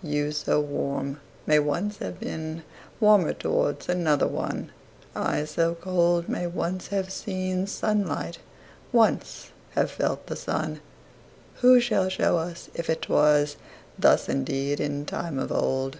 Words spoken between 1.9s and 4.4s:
have beenWarmer towards another